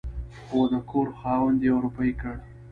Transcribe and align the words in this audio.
خو 0.45 0.59
د 0.71 0.73
کور 0.89 1.07
خاوند 1.19 1.59
يوه 1.67 1.79
روپۍ 1.85 2.11
کړ 2.21 2.35